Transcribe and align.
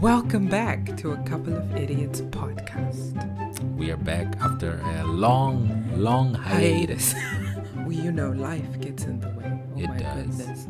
Welcome 0.00 0.46
back 0.48 0.96
to 0.98 1.12
a 1.12 1.16
Couple 1.24 1.54
of 1.56 1.74
Idiots 1.76 2.20
podcast. 2.20 3.58
We 3.76 3.90
are 3.90 3.96
back 3.96 4.36
after 4.40 4.80
a 4.80 5.04
long, 5.04 5.90
long 5.96 6.34
hiatus. 6.34 7.14
well, 7.78 7.92
you 7.92 8.12
know, 8.12 8.30
life 8.30 8.80
gets 8.80 9.04
in 9.04 9.20
the 9.20 9.28
way. 9.30 9.60
Oh 9.76 9.80
It 9.80 9.88
my 9.88 9.98
does. 9.98 10.36
goodness. 10.36 10.66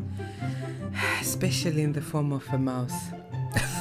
Especially 1.21 1.83
in 1.83 1.93
the 1.93 2.01
form 2.01 2.31
of 2.31 2.47
a 2.51 2.57
mouse. 2.57 3.09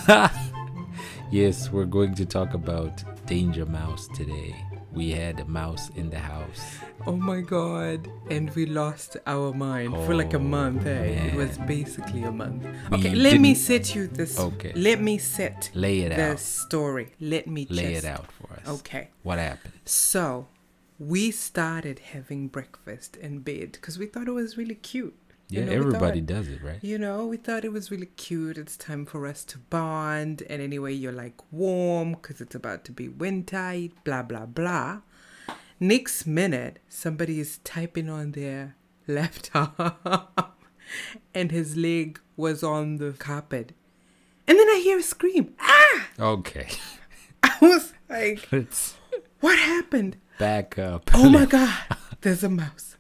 yes, 1.31 1.73
we're 1.73 1.87
going 1.87 2.15
to 2.17 2.27
talk 2.27 2.53
about 2.55 3.03
Danger 3.27 3.65
Mouse 3.65 4.09
today. 4.15 4.55
We 4.99 5.11
had 5.13 5.39
a 5.39 5.45
mouse 5.45 5.91
in 5.95 6.11
the 6.11 6.19
house. 6.19 6.61
Oh 7.07 7.13
my 7.15 7.41
god. 7.41 8.11
And 8.31 8.51
we 8.57 8.67
lost 8.67 9.17
our 9.29 9.55
mind 9.55 9.95
for 10.05 10.13
like 10.17 10.35
a 10.35 10.39
Oh, 10.39 10.57
month, 10.59 10.85
eh? 10.87 11.29
It 11.29 11.35
was 11.37 11.57
basically 11.59 12.25
a 12.25 12.33
month. 12.33 12.65
We 12.91 12.97
Okay, 12.99 13.15
let 13.15 13.39
me 13.41 13.55
set 13.55 13.95
you 13.95 14.09
this. 14.09 14.41
Okay. 14.41 14.73
Let 14.75 15.01
me 15.01 15.17
set 15.19 15.71
Lay 15.73 16.01
it 16.01 16.17
the 16.17 16.31
out. 16.33 16.41
story. 16.41 17.13
Let 17.21 17.47
me 17.47 17.65
Lay 17.71 17.95
just- 17.95 18.05
it 18.07 18.09
out 18.11 18.27
for 18.33 18.49
us. 18.55 18.67
Okay. 18.81 19.11
What 19.23 19.39
happened? 19.39 19.75
So, 19.85 20.49
we 20.99 21.31
started 21.31 22.01
having 22.15 22.49
breakfast 22.49 23.17
in 23.17 23.39
bed 23.39 23.69
because 23.79 24.01
we 24.01 24.07
thought 24.07 24.27
it 24.27 24.33
was 24.43 24.57
really 24.59 24.75
cute. 24.75 25.15
You 25.51 25.61
Yeah, 25.61 25.67
know, 25.67 25.73
everybody 25.73 26.21
thought- 26.21 26.27
does 26.27 26.49
it, 26.49 26.63
right? 26.63 26.79
You 26.83 26.99
know, 26.99 27.27
we 27.27 27.37
thought 27.39 27.65
it 27.65 27.73
was 27.73 27.91
really 27.91 28.07
cute. 28.17 28.59
It's 28.59 28.77
time 28.77 29.07
for 29.07 29.27
us 29.27 29.45
to 29.47 29.59
bond. 29.59 30.43
And 30.51 30.61
anyway, 30.61 30.93
you're 30.93 31.13
like 31.13 31.37
warm 31.51 32.13
because 32.13 32.41
it's 32.41 32.55
about 32.55 32.85
to 32.87 32.93
be 32.93 33.09
winter, 33.09 33.89
blah, 34.05 34.23
blah, 34.23 34.47
blah. 34.47 35.01
Next 35.81 36.27
minute, 36.27 36.81
somebody 36.89 37.41
is 37.41 37.59
typing 37.59 38.11
on 38.11 38.33
their 38.33 38.77
laptop 39.09 40.59
and 41.35 41.51
his 41.51 41.77
leg 41.77 42.21
was 42.37 42.63
on 42.63 42.97
the 42.97 43.13
carpet. 43.13 43.73
And 44.47 44.59
then 44.59 44.67
I 44.69 44.81
hear 44.83 44.99
a 44.99 45.03
scream. 45.03 45.55
Ah! 45.61 46.09
Okay. 46.19 46.69
I 47.43 47.57
was 47.63 47.93
like, 48.11 48.49
Let's 48.53 48.97
what 49.41 49.59
happened? 49.59 50.17
back 50.39 50.79
up. 50.79 51.11
Oh 51.15 51.29
my 51.31 51.47
God, 51.57 51.75
there's 52.21 52.45
a 52.45 52.49
mouse. 52.51 52.97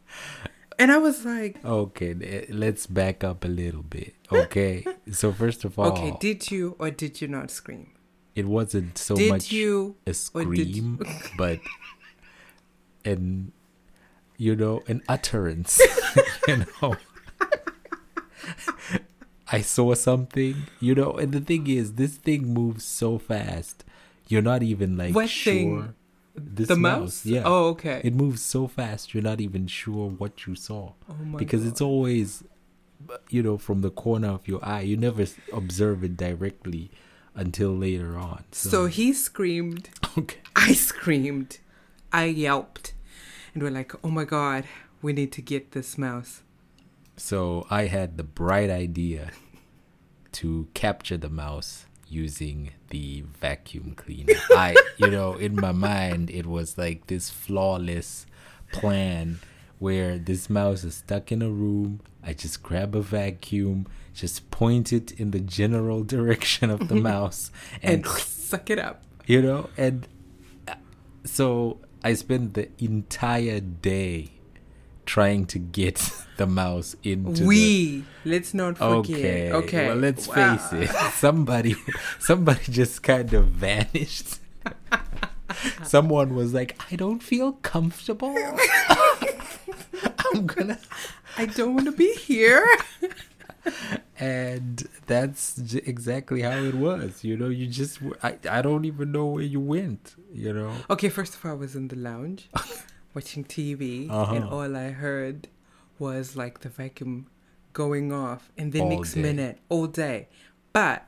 And 0.79 0.93
I 0.93 0.99
was 0.99 1.25
like, 1.25 1.65
Okay, 1.65 2.15
eh, 2.23 2.45
let's 2.51 2.87
back 2.87 3.25
up 3.25 3.45
a 3.45 3.49
little 3.49 3.83
bit. 3.83 4.15
Okay. 4.31 4.85
so 5.11 5.33
first 5.33 5.65
of 5.65 5.79
all, 5.79 5.93
okay, 5.93 6.15
did 6.21 6.51
you 6.51 6.77
or 6.79 6.91
did 6.91 7.21
you 7.21 7.29
not 7.29 7.51
scream? 7.51 7.93
it 8.37 8.47
wasn't 8.47 8.97
so 8.97 9.17
did 9.17 9.31
much 9.31 9.51
you 9.51 9.97
a 10.07 10.13
did 10.13 10.69
you- 10.77 10.95
scream, 10.95 10.99
but 11.37 11.59
an 13.05 13.51
you 14.37 14.55
know 14.55 14.83
an 14.87 15.03
utterance. 15.09 15.81
you 16.49 16.59
know, 16.81 16.97
I 19.51 19.63
saw 19.63 19.95
something. 19.95 20.67
You 20.81 20.95
know, 20.95 21.13
and 21.15 21.33
the 21.33 21.41
thing 21.41 21.67
is, 21.67 21.95
this 21.95 22.17
thing 22.17 22.53
moves 22.55 22.85
so 22.85 23.19
fast. 23.19 23.85
You're 24.29 24.43
not 24.43 24.63
even 24.63 24.97
like 24.97 25.15
What 25.15 25.31
sure. 25.31 25.53
thing? 25.53 25.95
This 26.39 26.69
the 26.69 26.77
mouse? 26.77 27.25
yeah. 27.27 27.43
Oh, 27.45 27.69
okay. 27.69 28.01
It 28.05 28.15
moves 28.15 28.43
so 28.43 28.67
fast. 28.69 29.15
You're 29.15 29.23
not 29.23 29.41
even 29.41 29.67
sure 29.67 30.09
what 30.11 30.47
you 30.47 30.55
saw 30.55 30.93
oh 31.09 31.15
my 31.25 31.39
because 31.39 31.67
it's 31.67 31.81
always, 31.81 32.45
you 33.31 33.43
know, 33.43 33.59
from 33.59 33.81
the 33.81 33.91
corner 33.91 34.29
of 34.29 34.47
your 34.47 34.65
eye. 34.65 34.83
You 34.83 34.97
never 34.97 35.27
observe 35.53 36.05
it 36.05 36.17
directly 36.17 36.91
until 37.35 37.77
later 37.77 38.17
on. 38.19 38.45
So 38.53 38.69
So, 38.71 38.87
he 38.87 39.13
screamed. 39.13 39.91
okay. 40.19 40.39
I 40.57 40.73
screamed. 40.73 41.59
I 42.13 42.25
yelped. 42.25 42.95
And 43.55 43.63
we're 43.63 43.71
like, 43.71 43.93
oh 44.05 44.11
my 44.11 44.25
God, 44.25 44.65
we 45.03 45.13
need 45.13 45.33
to 45.33 45.43
get 45.43 45.73
this 45.73 45.97
mouse. 45.97 46.43
So 47.17 47.67
I 47.71 47.87
had 47.87 48.17
the 48.17 48.25
bright 48.25 48.71
idea 48.71 49.31
to 50.33 50.69
capture 50.75 51.17
the 51.17 51.29
mouse 51.29 51.87
using 52.11 52.73
the 52.91 53.23
vacuum 53.41 53.95
cleaner. 53.97 54.35
I, 54.51 54.77
you 54.97 55.11
know, 55.11 55.35
in 55.35 55.55
my 55.57 55.73
mind, 55.73 56.31
it 56.31 56.47
was 56.47 56.77
like 56.79 57.07
this 57.07 57.31
flawless 57.31 58.27
plan 58.73 59.39
where 59.79 60.19
this 60.19 60.51
mouse 60.51 60.85
is 60.85 60.97
stuck 60.97 61.31
in 61.33 61.43
a 61.43 61.49
room. 61.51 62.01
I 62.23 62.33
just 62.33 62.63
grab 62.63 62.95
a 62.97 63.01
vacuum, 63.03 63.87
just 64.15 64.51
point 64.51 64.93
it 64.93 65.13
in 65.13 65.31
the 65.31 65.41
general 65.41 66.03
direction 66.03 66.69
of 66.71 66.89
the 66.89 66.95
mouse, 67.11 67.51
And 67.83 68.05
and 68.05 68.07
suck 68.07 68.71
it 68.71 68.79
up. 68.79 69.03
you 69.27 69.41
know, 69.41 69.71
and 69.77 70.09
uh, 70.67 70.75
so 71.25 71.79
I 72.03 72.15
spent 72.15 72.55
the 72.55 72.69
entire 72.79 73.61
day 73.61 74.33
trying 75.09 75.47
to 75.47 75.59
get 75.59 75.97
the 76.37 76.47
mouse 76.47 76.95
into 77.03 77.41
the 77.43 77.47
we. 77.47 78.05
Let's 78.25 78.53
not 78.53 78.77
forget. 78.79 79.17
Okay. 79.17 79.53
Okay. 79.53 79.87
Well, 79.89 79.97
let's 79.97 80.29
Wow. 80.29 80.57
face 80.59 80.73
it. 80.91 80.95
Somebody, 81.15 81.75
somebody 82.19 82.61
just 82.71 83.03
kind 83.03 83.33
of 83.33 83.47
vanished. 83.49 84.39
Someone 85.83 86.35
was 86.35 86.53
like, 86.53 86.79
"I 86.93 86.97
don't 86.97 87.23
feel 87.23 87.53
comfortable. 87.65 88.37
I'm 90.35 90.47
gonna," 90.47 90.79
I 91.39 91.47
don't 91.47 91.75
want 91.75 91.87
to 91.87 91.93
be 91.93 92.13
here. 92.15 92.67
and 94.19 94.87
that's 95.07 95.57
j- 95.57 95.83
exactly 95.85 96.43
how 96.43 96.59
it 96.59 96.75
was. 96.75 97.25
You 97.25 97.37
know, 97.37 97.49
you 97.49 97.67
just, 97.67 97.99
I, 98.23 98.37
I 98.49 98.61
don't 98.63 98.85
even 98.85 99.13
know 99.13 99.27
where 99.27 99.43
you 99.43 99.61
went. 99.61 100.15
You 100.33 100.53
know. 100.53 100.73
Okay, 100.91 101.09
first 101.09 101.35
of 101.35 101.45
all, 101.45 101.53
I 101.53 101.55
was 101.55 101.75
in 101.75 101.89
the 101.89 101.97
lounge 101.97 102.51
watching 103.19 103.43
TV, 103.45 104.03
and 104.03 104.11
Uh-huh. 104.45 104.49
all 104.57 104.77
I 104.77 104.91
heard 104.91 105.49
was 105.99 106.37
like 106.37 106.61
the 106.61 106.69
vacuum 106.69 107.27
going 107.73 108.13
off, 108.13 108.43
and 108.57 108.73
the 108.73 108.81
All 108.81 108.89
next 108.95 109.15
day. 109.15 109.23
minute, 109.23 109.59
all 109.69 109.87
day. 109.89 110.29
But 110.73 111.03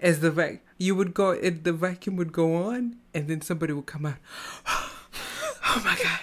as 0.00 0.20
the 0.20 0.30
vac, 0.30 0.62
you 0.78 0.94
would 0.94 1.12
go, 1.14 1.30
it, 1.30 1.64
the 1.64 1.72
vacuum 1.72 2.14
would 2.16 2.32
go 2.32 2.54
on, 2.70 2.82
and 3.12 3.26
then 3.28 3.40
somebody 3.40 3.72
would 3.72 3.86
come 3.86 4.06
out. 4.06 4.20
oh 4.66 5.82
my 5.84 5.96
god, 6.02 6.20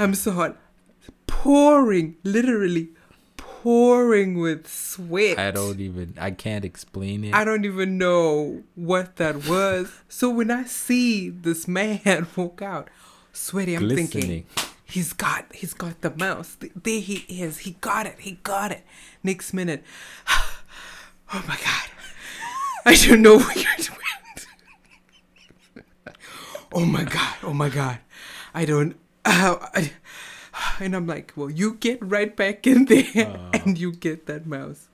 I'm 0.00 0.14
so 0.14 0.32
hot, 0.32 0.56
pouring, 1.28 2.16
literally 2.24 2.88
pouring 3.36 4.38
with 4.38 4.66
sweat. 4.68 5.38
I 5.38 5.50
don't 5.52 5.80
even. 5.80 6.14
I 6.20 6.30
can't 6.32 6.64
explain 6.64 7.22
it. 7.24 7.34
I 7.34 7.44
don't 7.44 7.64
even 7.64 7.98
know 7.98 8.62
what 8.74 9.16
that 9.16 9.46
was. 9.46 9.92
So 10.08 10.28
when 10.30 10.50
I 10.50 10.64
see 10.64 11.30
this 11.30 11.66
man 11.68 12.26
walk 12.36 12.62
out, 12.62 12.88
sweaty, 13.36 13.74
I'm 13.74 13.88
thinking 13.88 14.46
he's 14.84 15.12
got 15.12 15.46
he's 15.54 15.74
got 15.74 16.00
the 16.00 16.10
mouse. 16.10 16.56
There 16.60 17.00
he 17.00 17.24
is. 17.28 17.58
He 17.58 17.72
got 17.80 18.06
it. 18.06 18.16
He 18.18 18.32
got 18.42 18.72
it. 18.72 18.84
Next 19.22 19.52
minute, 19.52 19.82
oh 20.28 21.44
my 21.46 21.56
god, 21.56 21.90
I 22.84 22.94
don't 22.94 23.22
know 23.22 23.38
where 23.38 23.66
it 23.78 23.90
went. 23.90 25.84
oh 26.72 26.84
my 26.84 27.04
god. 27.04 27.34
Oh 27.42 27.52
my 27.52 27.68
god. 27.68 27.98
I 28.54 28.64
don't. 28.64 28.96
Uh, 29.24 29.56
I, 29.74 29.92
and 30.80 30.94
I'm 30.94 31.06
like, 31.06 31.32
well, 31.36 31.50
you 31.50 31.74
get 31.74 31.98
right 32.00 32.34
back 32.34 32.66
in 32.66 32.86
there 32.86 33.38
and 33.52 33.78
you 33.78 33.92
get 33.92 34.26
that 34.26 34.46
mouse. 34.46 34.88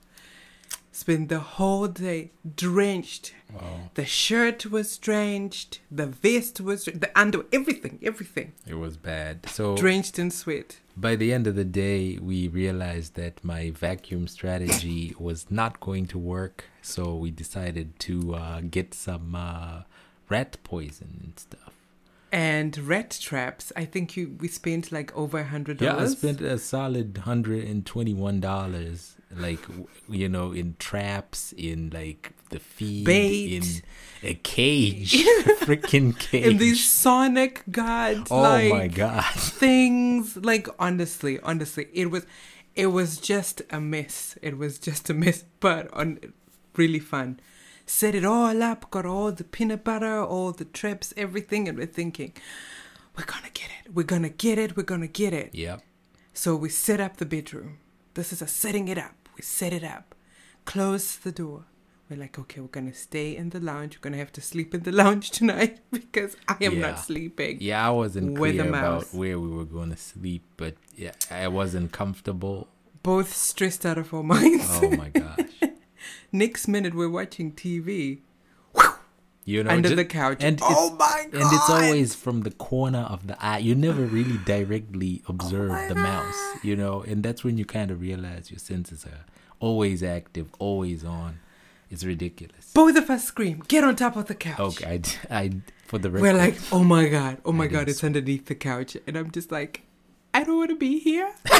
Spend 0.95 1.27
the 1.29 1.39
whole 1.39 1.87
day 1.87 2.31
drenched. 2.55 3.33
Oh, 3.59 3.89
The 3.95 4.05
shirt 4.05 4.67
was 4.67 4.97
drenched. 4.99 5.79
The 5.89 6.05
vest 6.05 6.61
was 6.61 6.85
the 6.85 7.09
under 7.15 7.45
everything, 7.51 7.97
everything 8.03 8.53
it 8.67 8.75
was 8.75 8.95
bad. 8.95 9.49
So 9.49 9.75
drenched 9.75 10.19
in 10.19 10.29
sweat. 10.29 10.77
by 10.95 11.15
the 11.15 11.33
end 11.33 11.47
of 11.47 11.55
the 11.55 11.65
day, 11.65 12.19
we 12.21 12.47
realized 12.47 13.15
that 13.15 13.43
my 13.43 13.71
vacuum 13.71 14.27
strategy 14.27 15.15
was 15.17 15.39
not 15.49 15.79
going 15.79 16.05
to 16.07 16.19
work. 16.19 16.65
So 16.83 17.15
we 17.15 17.31
decided 17.31 17.87
to 18.07 18.35
uh, 18.35 18.61
get 18.61 18.93
some 18.93 19.33
uh, 19.33 19.83
rat 20.29 20.57
poison 20.63 21.21
and 21.23 21.39
stuff. 21.39 21.73
And 22.31 22.77
rat 22.77 23.17
traps. 23.19 23.71
I 23.75 23.85
think 23.85 24.15
you 24.17 24.37
we 24.39 24.47
spent 24.47 24.91
like 24.91 25.15
over 25.15 25.39
a 25.39 25.43
hundred 25.55 25.77
dollars. 25.79 25.97
Yeah, 25.99 26.03
I 26.03 26.33
spent 26.33 26.41
a 26.41 26.57
solid 26.59 27.17
hundred 27.25 27.63
and 27.65 27.85
twenty-one 27.85 28.39
dollars, 28.39 29.15
like 29.37 29.59
you 30.09 30.29
know, 30.29 30.51
in 30.51 30.75
traps, 30.79 31.53
in 31.57 31.89
like 31.93 32.31
the 32.49 32.59
feed, 32.59 33.05
Bait. 33.05 33.53
in 33.53 33.63
a 34.29 34.33
cage, 34.35 35.13
freaking 35.61 36.17
cage. 36.17 36.45
and 36.47 36.59
these 36.59 36.83
sonic 36.83 37.63
gods 37.71 38.31
oh 38.31 38.41
like 38.41 38.69
my 38.71 38.87
god! 38.87 39.23
things 39.35 40.37
like 40.37 40.67
honestly 40.79 41.39
honestly 41.41 41.87
it 41.93 42.09
was 42.11 42.25
it 42.75 42.87
was 42.87 43.17
just 43.17 43.61
a 43.69 43.79
mess 43.79 44.37
it 44.41 44.57
was 44.57 44.79
just 44.79 45.09
a 45.09 45.13
mess 45.13 45.43
but 45.59 45.91
on 45.93 46.19
really 46.75 46.99
fun 46.99 47.39
set 47.85 48.15
it 48.15 48.23
all 48.23 48.63
up 48.63 48.89
got 48.91 49.05
all 49.05 49.31
the 49.31 49.43
peanut 49.43 49.83
butter 49.83 50.23
all 50.23 50.51
the 50.53 50.65
trips 50.65 51.13
everything 51.17 51.67
and 51.67 51.77
we're 51.77 51.85
thinking 51.85 52.31
we're 53.17 53.25
gonna 53.25 53.49
get 53.53 53.69
it 53.83 53.93
we're 53.93 54.03
gonna 54.03 54.29
get 54.29 54.57
it 54.57 54.77
we're 54.77 54.83
gonna 54.83 55.05
get 55.07 55.33
it 55.33 55.53
Yep. 55.53 55.81
so 56.33 56.55
we 56.55 56.69
set 56.69 56.99
up 57.01 57.17
the 57.17 57.25
bedroom 57.25 57.79
this 58.13 58.31
is 58.31 58.41
a 58.41 58.47
setting 58.47 58.87
it 58.87 58.97
up 58.97 59.22
we 59.35 59.41
set 59.41 59.73
it 59.73 59.83
up 59.83 60.15
close 60.65 61.15
the 61.17 61.31
door 61.31 61.63
we're 62.09 62.19
like 62.19 62.37
okay 62.39 62.61
we're 62.61 62.67
gonna 62.67 62.93
stay 62.93 63.35
in 63.35 63.49
the 63.49 63.59
lounge 63.59 63.97
we're 63.97 64.01
gonna 64.01 64.17
have 64.17 64.31
to 64.31 64.41
sleep 64.41 64.73
in 64.73 64.83
the 64.83 64.91
lounge 65.01 65.31
tonight 65.31 65.79
because 65.91 66.35
i 66.47 66.55
am 66.61 66.73
Yeah. 66.73 66.87
not 66.87 66.99
sleeping 66.99 67.57
Yeah, 67.61 67.87
I 67.87 67.91
wasn't 67.91 68.37
clear 68.37 68.67
about 68.67 69.13
where 69.13 69.39
we 69.39 69.49
were 69.49 69.65
going 69.65 69.89
to 69.91 69.97
sleep, 69.97 70.43
but 70.57 70.75
yeah, 70.95 71.13
I 71.31 71.47
wasn't 71.47 71.91
comfortable. 71.91 72.67
both 73.03 73.33
stressed 73.33 73.85
out 73.85 73.97
of 73.97 74.13
our 74.13 74.23
minds. 74.35 74.65
Oh 74.81 74.89
my 74.91 75.09
gosh! 75.09 75.49
Next 76.31 76.67
minute, 76.67 76.93
we're 76.93 77.09
watching 77.09 77.51
TV. 77.51 78.19
You 79.45 79.63
know, 79.63 79.71
under 79.71 79.89
ju- 79.89 79.95
the 79.95 80.05
couch. 80.05 80.37
and 80.41 80.57
oh 80.61 80.93
it's- 80.93 80.99
my 80.99 81.25
god! 81.31 81.41
and 81.41 81.53
it's 81.53 81.69
always 81.69 82.15
from 82.15 82.41
the 82.41 82.51
corner 82.51 82.99
of 83.09 83.27
the 83.27 83.35
eye. 83.43 83.57
You 83.57 83.75
never 83.75 84.03
really 84.03 84.37
directly 84.45 85.21
oh 85.27 85.31
observe 85.31 85.69
my 85.69 85.87
the 85.87 85.95
mouse, 85.95 86.41
you 86.63 86.75
know, 86.75 87.01
and 87.01 87.23
that's 87.23 87.43
when 87.43 87.57
you 87.57 87.65
kind 87.65 87.91
of 87.91 87.99
realize 88.01 88.49
your 88.51 88.59
senses 88.59 89.05
are 89.05 89.25
always 89.59 90.01
active, 90.01 90.47
always 90.59 91.03
on. 91.03 91.39
It's 91.89 92.03
ridiculous. 92.03 92.71
both 92.73 92.95
of 92.97 93.09
us 93.09 93.23
scream. 93.25 93.61
Get 93.67 93.83
on 93.83 93.95
top 93.95 94.15
of 94.15 94.25
the 94.25 94.33
couch. 94.35 94.59
Okay, 94.59 95.01
I 95.29 95.51
for 95.85 95.99
the 95.99 96.09
record, 96.09 96.23
We're 96.23 96.33
like, 96.33 96.55
oh 96.71 96.83
my 96.83 97.07
god, 97.07 97.37
oh 97.45 97.51
my 97.51 97.65
I 97.65 97.67
god, 97.67 97.89
it's 97.89 98.03
underneath 98.03 98.45
the 98.45 98.55
couch, 98.55 98.97
and 99.05 99.15
I'm 99.17 99.29
just 99.29 99.51
like, 99.51 99.81
I 100.33 100.43
don't 100.43 100.57
want 100.57 100.69
to 100.71 100.75
be 100.77 100.99
here. 100.99 101.31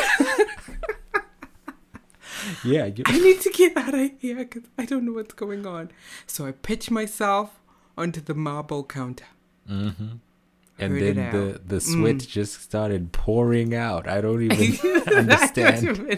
yeah, 2.63 2.85
you, 2.85 3.03
I 3.05 3.19
need 3.19 3.41
to 3.41 3.49
get 3.51 3.77
out 3.77 3.93
of 3.93 4.11
here 4.19 4.37
because 4.37 4.63
I 4.77 4.85
don't 4.85 5.05
know 5.05 5.13
what's 5.13 5.33
going 5.33 5.65
on. 5.67 5.91
So 6.25 6.45
I 6.47 6.51
pitch 6.51 6.89
myself 6.89 7.59
onto 7.97 8.21
the 8.21 8.33
marble 8.33 8.83
counter. 8.83 9.25
hmm 9.67 9.89
and 10.79 10.93
Heard 10.93 11.15
then 11.15 11.31
the 11.31 11.53
out. 11.53 11.67
the 11.67 11.79
sweat 11.79 12.15
Mm. 12.15 12.27
just 12.27 12.59
started 12.59 13.11
pouring 13.11 13.75
out. 13.75 14.07
I 14.07 14.21
don't 14.21 14.41
even 14.51 15.01
understand. 15.15 16.15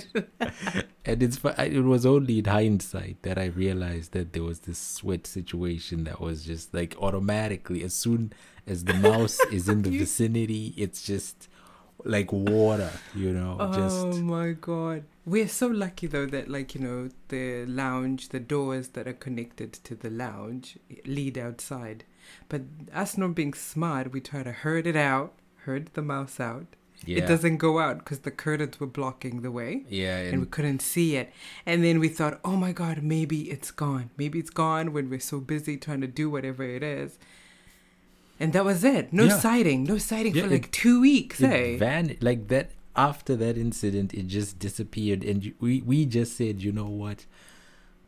And 1.03 1.21
it's 1.21 1.39
it 1.43 1.83
was 1.83 2.05
only 2.05 2.39
in 2.39 2.45
hindsight 2.45 3.17
that 3.23 3.37
I 3.37 3.45
realized 3.47 4.13
that 4.13 4.31
there 4.33 4.43
was 4.43 4.61
this 4.61 4.77
sweat 4.79 5.27
situation 5.27 6.05
that 6.05 6.19
was 6.21 6.45
just 6.45 6.73
like 6.73 6.95
automatically 7.01 7.83
as 7.83 7.93
soon 7.93 8.31
as 8.65 8.85
the 8.85 8.93
mouse 8.93 9.39
is 9.51 9.67
in 9.69 9.81
the 9.83 9.89
vicinity, 10.03 10.73
it's 10.77 11.03
just 11.03 11.49
like 12.03 12.31
water, 12.31 12.91
you 13.15 13.31
know, 13.33 13.57
Oh 13.59 13.73
just 13.73 14.21
my 14.21 14.51
god. 14.51 15.03
We're 15.25 15.47
so 15.47 15.67
lucky 15.67 16.07
though 16.07 16.27
that 16.27 16.49
like, 16.49 16.75
you 16.75 16.81
know, 16.81 17.09
the 17.29 17.65
lounge, 17.65 18.29
the 18.29 18.39
doors 18.39 18.89
that 18.89 19.07
are 19.07 19.13
connected 19.13 19.73
to 19.73 19.95
the 19.95 20.09
lounge 20.09 20.77
lead 21.05 21.37
outside. 21.37 22.03
But 22.49 22.61
us 22.93 23.17
not 23.17 23.33
being 23.35 23.53
smart, 23.53 24.11
we 24.11 24.21
try 24.21 24.43
to 24.43 24.51
herd 24.51 24.85
it 24.87 24.95
out, 24.95 25.33
herd 25.65 25.89
the 25.93 26.01
mouse 26.01 26.39
out. 26.39 26.67
yeah, 27.05 27.19
It 27.23 27.27
doesn't 27.27 27.57
go 27.57 27.79
out 27.79 27.99
because 27.99 28.19
the 28.19 28.31
curtains 28.31 28.79
were 28.79 28.87
blocking 28.87 29.41
the 29.41 29.51
way. 29.51 29.85
yeah, 29.89 30.17
and 30.19 30.41
we 30.41 30.47
couldn't 30.47 30.81
see 30.81 31.15
it. 31.15 31.31
And 31.65 31.83
then 31.83 31.99
we 31.99 32.07
thought, 32.09 32.39
oh 32.43 32.55
my 32.55 32.71
God, 32.71 33.01
maybe 33.03 33.49
it's 33.49 33.71
gone. 33.71 34.09
Maybe 34.17 34.37
it's 34.39 34.49
gone 34.51 34.93
when 34.93 35.09
we're 35.09 35.19
so 35.19 35.39
busy 35.39 35.77
trying 35.77 36.01
to 36.01 36.07
do 36.07 36.29
whatever 36.29 36.63
it 36.63 36.83
is. 36.83 37.17
And 38.39 38.51
that 38.53 38.65
was 38.65 38.83
it. 38.83 39.13
No 39.13 39.25
Yeah. 39.25 39.39
sighting. 39.39 39.83
No 39.85 39.97
sighting 39.97 40.35
Yeah, 40.35 40.43
for 40.43 40.49
like 40.49 40.65
it- 40.65 40.71
two 40.71 41.01
weeks, 41.01 41.39
it 41.41 41.45
eh? 41.51 41.77
van 41.77 42.17
like 42.21 42.47
that 42.49 42.71
after 42.95 43.35
that 43.35 43.57
incident 43.57 44.13
it 44.13 44.27
just 44.27 44.57
disappeared 44.57 45.21
and 45.23 45.53
we 45.59 45.81
we 45.81 46.05
just 46.05 46.37
said 46.37 46.63
you 46.63 46.71
know 46.71 46.85
what 47.03 47.25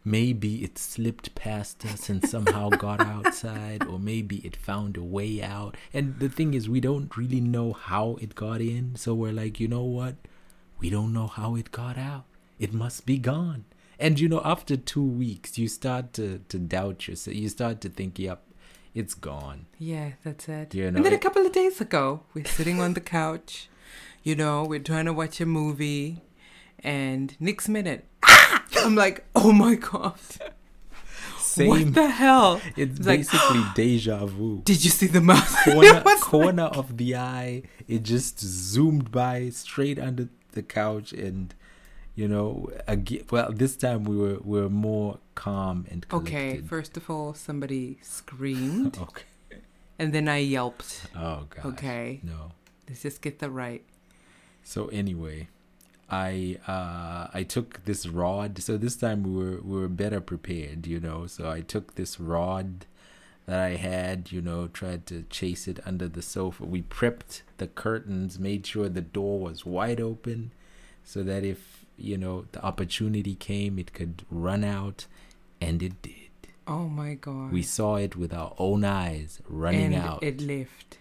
maybe 0.06 0.64
it 0.64 0.78
slipped 0.78 1.36
past 1.36 1.86
us 1.86 2.08
and 2.10 2.26
somehow 2.26 2.70
got 2.70 3.02
outside 3.16 3.84
or 3.86 4.00
maybe 4.00 4.38
it 4.46 4.56
found 4.56 4.96
a 4.96 5.04
way 5.04 5.42
out 5.44 5.76
and 5.94 6.20
the 6.20 6.30
thing 6.30 6.54
is 6.54 6.70
we 6.70 6.80
don't 6.80 7.18
really 7.18 7.42
know 7.42 7.74
how 7.74 8.16
it 8.22 8.34
got 8.36 8.62
in 8.62 8.96
so 8.96 9.14
we're 9.14 9.34
like 9.34 9.60
you 9.60 9.68
know 9.68 9.84
what 9.84 10.16
we 10.80 10.90
don't 10.90 11.12
know 11.12 11.28
how 11.28 11.56
it 11.56 11.70
got 11.72 11.98
out 11.98 12.24
it 12.58 12.72
must 12.74 13.06
be 13.06 13.18
gone 13.18 13.66
and 14.00 14.18
you 14.22 14.30
know 14.30 14.42
after 14.46 14.78
2 14.78 15.04
weeks 15.04 15.58
you 15.58 15.68
start 15.68 16.14
to 16.14 16.40
to 16.48 16.58
doubt 16.58 17.10
yourself 17.10 17.36
you 17.36 17.50
start 17.50 17.82
to 17.82 17.90
think 17.90 18.18
yep 18.18 18.42
it's 19.00 19.14
gone 19.14 19.62
yeah, 19.80 20.10
that's 20.24 20.46
it. 20.50 20.74
You 20.74 20.90
know, 20.92 20.98
and 20.98 21.06
then 21.06 21.14
a 21.14 21.20
couple 21.26 21.46
of 21.46 21.52
days 21.52 21.80
ago, 21.88 22.06
we're 22.34 22.46
sitting 22.58 22.82
on 22.82 22.94
the 22.98 23.00
couch. 23.18 23.70
You 24.24 24.36
know, 24.42 24.56
we're 24.70 24.80
trying 24.92 25.06
to 25.06 25.14
watch 25.14 25.40
a 25.40 25.46
movie. 25.46 26.24
And 26.84 27.36
next 27.40 27.70
minute, 27.70 28.02
ah! 28.24 28.64
I'm 28.84 28.96
like, 28.96 29.18
oh 29.36 29.52
my 29.52 29.76
God. 29.76 30.20
same 31.40 31.70
What 31.70 31.94
the 31.94 32.10
hell? 32.10 32.60
It's 32.76 32.98
It's 33.00 33.08
like- 33.08 33.20
basically 33.20 33.64
deja 33.76 34.26
vu. 34.26 34.62
Did 34.66 34.84
you 34.84 34.90
see 35.00 35.08
the 35.08 35.22
mouse? 35.22 35.56
Corner, 35.64 35.98
It 35.98 36.06
was 36.06 36.20
corner 36.24 36.70
of 36.82 36.98
the 36.98 37.16
eye, 37.16 37.64
it 37.88 38.02
just 38.04 38.40
zoomed 38.40 39.12
by 39.12 39.50
straight 39.50 40.00
under 40.00 40.30
the 40.54 40.64
couch, 40.64 41.14
and 41.14 41.54
you 42.18 42.28
know, 42.28 42.70
again, 42.88 43.24
well, 43.32 43.52
this 43.54 43.76
time 43.78 44.04
we 44.04 44.16
were 44.24 44.40
we 44.44 44.60
were 44.62 44.70
more 44.90 45.20
calm 45.36 45.86
and 45.92 46.06
Okay, 46.12 46.62
first 46.74 46.98
of 46.98 47.10
all, 47.12 47.34
somebody 47.48 48.00
screamed, 48.18 48.98
Okay. 49.08 49.24
and 50.00 50.12
then 50.14 50.28
I 50.28 50.40
yelped. 50.40 50.92
Oh 51.16 51.46
god. 51.54 51.66
Okay, 51.74 52.20
No. 52.24 52.52
let's 52.90 53.04
just 53.04 53.22
get 53.22 53.38
that 53.40 53.52
right. 53.52 53.84
So 54.64 54.88
anyway, 54.88 55.48
I 56.10 56.58
uh 56.68 57.28
I 57.40 57.44
took 57.44 57.86
this 57.86 58.08
rod. 58.08 58.52
So 58.68 58.78
this 58.78 58.96
time 58.96 59.20
we 59.24 59.34
were 59.42 59.58
we 59.62 59.76
were 59.82 59.88
better 60.04 60.20
prepared, 60.20 60.88
you 60.88 61.00
know. 61.00 61.28
So 61.28 61.42
I 61.58 61.62
took 61.62 61.96
this 61.96 62.20
rod 62.20 62.86
that 63.46 63.60
I 63.60 63.76
had, 63.78 64.32
you 64.32 64.42
know, 64.42 64.68
tried 64.68 65.06
to 65.12 65.24
chase 65.30 65.68
it 65.72 65.80
under 65.86 66.08
the 66.10 66.22
sofa. 66.22 66.66
We 66.66 66.82
prepped 66.82 67.44
the 67.62 67.68
curtains, 67.68 68.40
made 68.40 68.66
sure 68.66 68.90
the 68.90 69.02
door 69.20 69.40
was 69.40 69.66
wide 69.66 70.02
open 70.02 70.52
so 71.04 71.24
that 71.24 71.46
if, 71.46 71.86
you 71.98 72.18
know, 72.18 72.46
the 72.52 72.64
opportunity 72.64 73.36
came, 73.36 73.78
it 73.80 73.94
could 73.94 74.24
run 74.30 74.64
out 74.64 75.06
and 75.60 75.82
it 75.82 76.02
did. 76.02 76.14
Oh 76.68 76.88
my 76.88 77.14
god. 77.16 77.52
We 77.52 77.64
saw 77.64 77.96
it 77.96 78.16
with 78.16 78.34
our 78.34 78.54
own 78.58 78.84
eyes 78.84 79.42
running 79.48 79.94
and 79.94 79.96
out 79.96 80.22
It 80.24 80.42
left. 80.42 80.98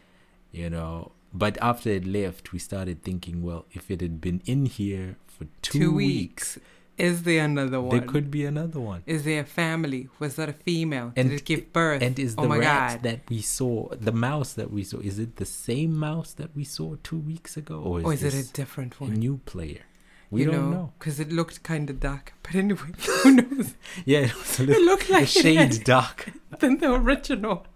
you 0.52 0.70
know. 0.70 1.12
But 1.34 1.58
after 1.60 1.90
it 1.90 2.06
left, 2.06 2.52
we 2.52 2.58
started 2.58 3.02
thinking, 3.02 3.43
well, 3.43 3.66
if 3.72 3.90
it 3.90 4.00
had 4.00 4.20
been 4.20 4.40
in 4.46 4.66
here 4.66 5.16
for 5.26 5.44
two, 5.60 5.78
Two 5.78 5.93
weeks, 5.94 6.56
weeks. 6.56 6.66
Is 6.96 7.25
there 7.25 7.44
another 7.44 7.78
one? 7.78 7.98
there 7.98 8.06
could 8.08 8.31
be 8.31 8.46
another 8.46 8.81
one. 8.81 9.02
Is 9.04 9.25
there 9.25 9.43
a 9.43 9.44
family? 9.44 10.08
Was 10.19 10.37
that 10.37 10.48
a 10.48 10.54
female? 10.54 11.12
And- 11.14 11.28
Did 11.28 11.40
it 11.40 11.44
give 11.44 11.72
birth? 11.75 12.00
And 12.00 12.19
is 12.19 12.37
oh 12.38 12.43
the 12.43 12.48
my 12.48 12.58
rat 12.58 12.93
god. 12.93 13.02
that 13.02 13.20
we 13.28 13.43
saw, 13.43 13.88
the 13.90 14.12
mouse 14.12 14.54
that 14.54 14.70
we 14.70 14.82
saw, 14.82 14.98
is 15.00 15.19
it 15.19 15.37
the 15.37 15.44
same 15.44 15.94
mouse 15.98 16.32
that 16.34 16.56
we 16.56 16.64
saw 16.64 16.94
two 17.02 17.19
weeks 17.19 17.58
ago, 17.58 17.81
or 17.81 17.98
is, 18.00 18.04
or 18.06 18.12
is 18.14 18.22
it 18.25 18.48
a 18.48 18.52
different 18.54 18.98
one? 18.98 19.10
a 19.10 19.12
one? 19.12 19.20
new 19.20 19.37
player? 19.44 19.82
We 20.31 20.43
you 20.43 20.50
don't 20.50 20.70
know, 20.70 20.93
because 20.99 21.20
it 21.20 21.31
looked 21.31 21.62
kind 21.62 21.88
of 21.88 22.00
dark. 22.00 22.32
But 22.43 22.55
anyway, 22.55 22.81
who 23.23 23.32
knows? 23.32 23.75
Yeah, 24.05 24.20
it 24.20 24.34
was 24.38 24.58
a 24.58 24.64
little, 24.64 24.82
It 24.82 24.84
looked 24.84 25.11
like 25.11 25.23
it 25.25 25.28
shade 25.28 25.56
had 25.56 25.84
dark. 25.84 26.32
than 26.58 26.78
the 26.78 26.93
original. 26.93 27.67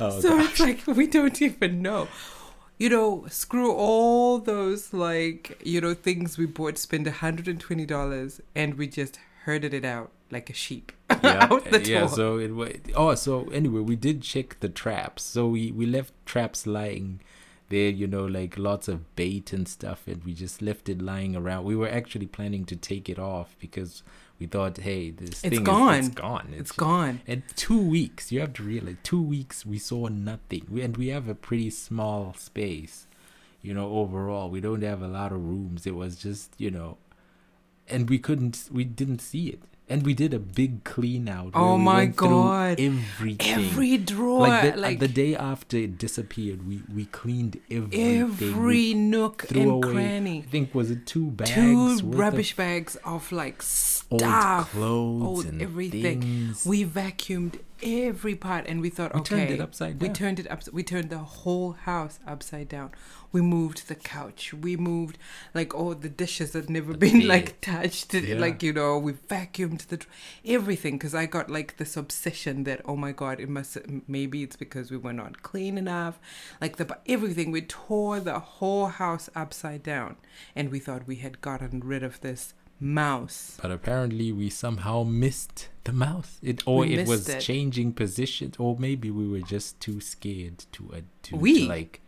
Oh, 0.00 0.20
so 0.20 0.36
gosh. 0.36 0.50
it's 0.50 0.60
like 0.60 0.86
we 0.86 1.06
don't 1.06 1.40
even 1.42 1.82
know. 1.82 2.08
You 2.78 2.90
know, 2.90 3.26
screw 3.28 3.72
all 3.72 4.38
those 4.38 4.92
like 4.92 5.60
you 5.64 5.80
know 5.80 5.94
things 5.94 6.38
we 6.38 6.46
bought. 6.46 6.78
Spend 6.78 7.06
hundred 7.06 7.48
and 7.48 7.60
twenty 7.60 7.86
dollars, 7.86 8.40
and 8.54 8.74
we 8.74 8.86
just 8.86 9.18
herded 9.44 9.74
it 9.74 9.84
out 9.84 10.12
like 10.30 10.50
a 10.50 10.54
sheep 10.54 10.92
yeah, 11.22 11.48
out 11.50 11.64
the 11.70 11.82
yeah. 11.82 12.00
door. 12.00 12.08
So 12.08 12.38
it 12.38 12.54
was. 12.54 12.76
Oh, 12.94 13.14
so 13.14 13.48
anyway, 13.48 13.80
we 13.80 13.96
did 13.96 14.22
check 14.22 14.60
the 14.60 14.68
traps. 14.68 15.22
So 15.22 15.48
we 15.48 15.72
we 15.72 15.86
left 15.86 16.12
traps 16.26 16.66
lying 16.66 17.20
there, 17.68 17.90
you 17.90 18.06
know, 18.06 18.24
like 18.24 18.56
lots 18.58 18.88
of 18.88 19.14
bait 19.14 19.52
and 19.52 19.68
stuff, 19.68 20.06
and 20.06 20.24
we 20.24 20.32
just 20.34 20.62
left 20.62 20.88
it 20.88 21.02
lying 21.02 21.36
around. 21.36 21.64
We 21.64 21.76
were 21.76 21.88
actually 21.88 22.26
planning 22.26 22.64
to 22.66 22.76
take 22.76 23.08
it 23.08 23.18
off 23.18 23.56
because 23.58 24.02
we 24.38 24.46
thought, 24.46 24.78
hey, 24.78 25.10
this 25.10 25.30
It's 25.30 25.40
thing 25.42 25.52
is 25.52 25.58
gone. 25.60 25.94
it's 25.98 26.08
gone. 26.08 26.54
it's 26.56 26.72
gone. 26.72 27.20
And 27.26 27.42
two 27.56 27.80
weeks, 27.80 28.32
you 28.32 28.40
have 28.40 28.52
to 28.54 28.62
realize, 28.62 28.96
two 29.02 29.20
weeks 29.20 29.66
we 29.66 29.78
saw 29.78 30.08
nothing. 30.08 30.66
We, 30.70 30.82
and 30.82 30.96
we 30.96 31.08
have 31.08 31.28
a 31.28 31.34
pretty 31.34 31.70
small 31.70 32.34
space, 32.38 33.06
you 33.62 33.74
know, 33.74 33.90
overall. 33.92 34.48
We 34.48 34.60
don't 34.60 34.82
have 34.82 35.02
a 35.02 35.08
lot 35.08 35.32
of 35.32 35.44
rooms. 35.44 35.86
It 35.86 35.94
was 35.94 36.16
just, 36.16 36.54
you 36.56 36.70
know, 36.70 36.96
and 37.88 38.08
we 38.08 38.18
couldn't, 38.18 38.68
we 38.70 38.84
didn't 38.84 39.20
see 39.20 39.48
it. 39.48 39.62
And 39.90 40.04
we 40.04 40.12
did 40.12 40.34
a 40.34 40.38
big 40.38 40.84
clean 40.84 41.28
out. 41.28 41.52
Oh 41.54 41.76
we 41.76 41.82
my 41.82 42.06
God. 42.06 42.78
Everything. 42.78 43.64
Every 43.64 43.96
drawer, 43.96 44.40
like 44.40 44.76
like, 44.76 44.98
the, 44.98 45.06
the 45.06 45.12
day 45.12 45.34
after 45.34 45.78
it 45.78 45.96
disappeared, 45.96 46.68
we, 46.68 46.82
we 46.94 47.06
cleaned 47.06 47.58
everything. 47.70 47.90
We 47.90 48.20
every 48.20 48.94
nook 48.94 49.42
threw 49.48 49.62
and 49.62 49.70
away, 49.84 49.92
cranny. 49.94 50.44
I 50.46 50.50
think, 50.50 50.74
was 50.74 50.90
it 50.90 51.06
two 51.06 51.30
bags? 51.30 51.52
Two 51.52 52.00
rubbish 52.04 52.54
bags 52.54 52.96
of 52.96 53.32
like 53.32 53.62
Old 54.10 54.20
stuff, 54.20 54.72
clothes 54.72 55.22
old 55.22 55.46
and 55.46 55.62
everything. 55.62 56.20
things. 56.20 56.66
We 56.66 56.84
vacuumed 56.84 57.60
every 57.82 58.34
part, 58.34 58.66
and 58.66 58.80
we 58.80 58.90
thought, 58.90 59.14
okay. 59.14 59.18
We 59.18 59.20
okay, 59.20 59.46
turned 59.46 59.50
it 59.50 59.60
upside 59.60 60.00
we 60.00 60.08
turned 60.08 60.40
it 60.40 60.50
up. 60.50 60.62
We 60.72 60.82
turned 60.82 61.10
the 61.10 61.18
whole 61.18 61.72
house 61.72 62.18
upside 62.26 62.68
down. 62.68 62.92
We 63.30 63.40
moved 63.40 63.88
the 63.88 63.94
couch. 63.94 64.54
We 64.54 64.76
moved 64.76 65.18
like 65.54 65.74
all 65.74 65.94
the 65.94 66.08
dishes 66.08 66.52
that 66.52 66.68
never 66.68 66.94
been 66.96 67.20
bed. 67.20 67.28
like 67.28 67.60
touched. 67.60 68.14
Yeah. 68.14 68.38
Like 68.38 68.62
you 68.62 68.72
know, 68.72 68.98
we 68.98 69.12
vacuumed 69.12 69.86
the 69.88 70.04
everything 70.44 70.96
because 70.96 71.14
I 71.14 71.26
got 71.26 71.50
like 71.50 71.76
this 71.76 71.96
obsession 71.96 72.64
that 72.64 72.80
oh 72.84 72.96
my 72.96 73.12
god, 73.12 73.40
it 73.40 73.48
must 73.48 73.76
maybe 74.06 74.42
it's 74.42 74.56
because 74.56 74.90
we 74.90 74.96
were 74.96 75.12
not 75.12 75.42
clean 75.42 75.78
enough. 75.78 76.18
Like 76.60 76.76
the 76.76 76.98
everything, 77.06 77.50
we 77.50 77.62
tore 77.62 78.20
the 78.20 78.38
whole 78.38 78.86
house 78.86 79.28
upside 79.34 79.82
down, 79.82 80.16
and 80.56 80.70
we 80.70 80.78
thought 80.78 81.06
we 81.06 81.16
had 81.16 81.40
gotten 81.40 81.80
rid 81.80 82.02
of 82.02 82.20
this 82.20 82.54
mouse. 82.80 83.58
But 83.60 83.70
apparently, 83.70 84.32
we 84.32 84.50
somehow 84.50 85.02
missed 85.02 85.68
the 85.88 85.92
mouse. 86.08 86.38
It 86.42 86.58
or 86.66 86.80
We 86.80 86.94
it 86.94 87.08
was 87.08 87.28
it. 87.28 87.40
changing 87.40 87.88
positions, 88.02 88.54
or 88.58 88.76
maybe 88.78 89.08
we 89.10 89.26
were 89.32 89.44
just 89.56 89.70
too 89.86 89.98
scared 90.00 90.58
to 90.74 90.82
uh, 90.92 91.00
to, 91.24 91.32
to 91.38 91.66
like 91.76 92.00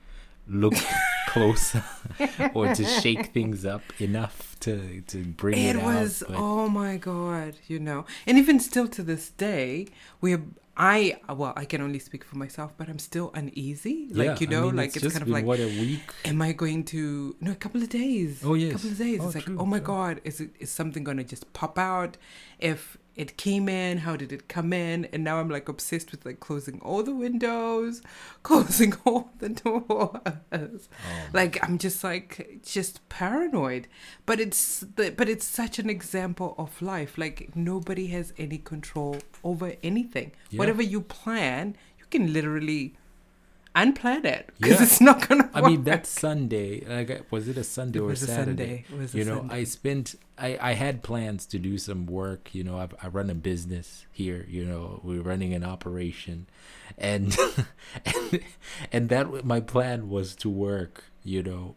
look 0.63 0.75
closer 1.29 1.83
or 2.55 2.75
to 2.75 2.85
shake 2.85 3.27
things 3.37 3.65
up 3.75 3.83
enough 4.01 4.57
to 4.61 5.01
to 5.13 5.19
bring 5.43 5.57
it, 5.59 5.77
it 5.77 5.83
was 5.83 6.23
out. 6.23 6.29
But 6.31 6.39
oh 6.39 6.69
my 6.69 6.97
god 6.97 7.53
you 7.69 7.79
know 7.79 8.05
and 8.27 8.37
even 8.43 8.59
still 8.59 8.89
to 8.97 9.03
this 9.03 9.31
day 9.31 9.87
we're 10.21 10.43
I 10.77 11.21
well, 11.29 11.53
I 11.57 11.67
can 11.67 11.83
only 11.83 11.99
speak 11.99 12.25
for 12.25 12.39
myself, 12.39 12.73
but 12.79 12.89
I'm 12.89 12.99
still 13.11 13.29
uneasy. 13.35 14.09
Like 14.11 14.27
Yeah, 14.27 14.37
you 14.41 14.47
I 14.47 14.51
know, 14.51 14.67
mean, 14.69 14.77
like 14.77 14.97
it's, 14.97 15.03
just 15.03 15.15
kind 15.15 15.23
of 15.23 15.29
like, 15.29 15.45
what 15.45 15.61
a 15.61 15.67
week. 15.67 16.07
am 16.25 16.41
I 16.41 16.53
going 16.53 16.85
to? 16.95 17.37
No, 17.41 17.51
a 17.53 17.61
couple 17.65 17.83
of 17.83 17.91
days. 17.91 18.41
Oh, 18.43 18.55
yes 18.55 18.71
a 18.71 18.75
couple 18.77 18.91
of 18.93 18.99
days. 18.99 19.21
Oh, 19.21 19.27
it's 19.27 19.35
like, 19.35 19.45
true, 19.45 19.59
oh 19.61 19.67
my 19.67 19.79
true. 19.79 19.87
god, 19.95 20.21
is 20.25 20.41
it 20.41 20.51
is 20.59 20.71
something 20.71 21.05
gonna 21.05 21.25
just 21.25 21.45
pop 21.53 21.79
out? 21.79 22.17
If 22.59 22.97
it 23.17 23.37
came 23.37 23.69
in, 23.69 23.99
how 23.99 24.17
did 24.17 24.33
it 24.33 24.49
come 24.49 24.73
in? 24.73 25.05
And 25.13 25.23
now 25.25 25.41
I'm 25.41 25.51
like 25.51 25.69
obsessed 25.69 26.11
with 26.13 26.25
like 26.25 26.41
closing 26.41 26.81
all 26.81 27.03
the 27.03 27.15
windows, 27.15 28.03
closing 28.43 28.95
all 29.05 29.31
the 29.39 29.49
doors. 29.51 30.89
Oh, 31.05 31.29
like 31.33 31.59
i'm 31.63 31.79
just 31.79 32.03
like 32.05 32.61
just 32.63 33.07
paranoid 33.09 33.87
but 34.27 34.41
it's 34.41 34.81
the, 34.97 35.11
but 35.11 35.29
it's 35.29 35.47
such 35.47 35.79
an 35.79 35.89
example 35.91 36.55
of 36.59 36.81
life 36.83 37.17
like 37.19 37.51
nobody 37.55 38.09
has 38.09 38.33
any 38.39 38.59
control 38.59 39.19
over 39.45 39.75
anything 39.83 40.33
Yeah. 40.51 40.59
whatever 40.59 40.83
you 40.83 41.01
plan 41.01 41.77
you 41.99 42.05
can 42.11 42.33
literally 42.33 42.97
unplan 43.83 44.25
it 44.25 44.43
because 44.59 44.79
Yeah. 44.79 44.83
it's 44.87 45.01
not 45.01 45.27
gonna 45.29 45.49
I 45.55 45.61
mean 45.71 45.85
that 45.85 46.07
Sunday, 46.07 46.71
like 46.87 47.11
was 47.31 47.49
it 47.49 47.57
a 47.57 47.65
Sunday 47.65 47.99
it 47.99 48.03
or 48.03 48.11
a 48.13 48.17
Saturday? 48.17 48.37
sunday 48.37 48.85
it 48.93 48.99
was 48.99 49.15
a 49.15 49.19
you 49.19 49.25
know 49.25 49.39
Sunday. 49.39 49.55
i 49.61 49.65
spent 49.65 50.15
I, 50.39 50.51
I 50.71 50.73
had 50.85 51.03
plans 51.03 51.47
to 51.53 51.59
do 51.59 51.77
some 51.79 52.07
work 52.07 52.43
you 52.55 52.63
know 52.65 52.77
I, 52.79 52.89
I 53.05 53.09
run 53.09 53.29
a 53.31 53.35
business 53.35 54.07
here 54.13 54.47
you 54.49 54.65
know 54.71 55.01
we're 55.03 55.23
running 55.33 55.53
an 55.55 55.65
operation 55.65 56.47
and 56.99 57.37
and, 58.07 58.41
and 58.93 59.03
that 59.09 59.45
my 59.45 59.61
plan 59.61 60.09
was 60.09 60.35
to 60.37 60.49
work 60.49 61.05
you 61.25 61.43
know 61.43 61.77